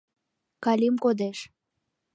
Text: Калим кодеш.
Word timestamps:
Калим 0.63 0.95
кодеш. 1.03 1.37